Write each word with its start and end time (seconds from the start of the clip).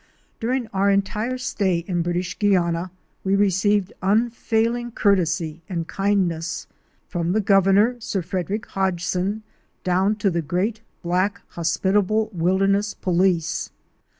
During 0.39 0.65
our 0.69 0.89
entire 0.89 1.37
stay 1.37 1.85
in 1.87 2.01
British 2.01 2.39
Guiana 2.39 2.89
we 3.23 3.35
received 3.35 3.93
unfailing 4.01 4.93
courtesy 4.93 5.61
and 5.69 5.87
kindness,— 5.87 6.65
from 7.11 7.33
the 7.33 7.39
Governor, 7.39 7.97
Sir 8.01 8.23
Frederick 8.23 8.65
Hodgson, 8.65 9.43
down 9.83 10.15
to 10.15 10.31
the 10.31 10.41
great 10.41 10.81
black 11.03 11.39
hospitable 11.49 12.31
wilderness 12.33 12.95
police. 12.95 13.69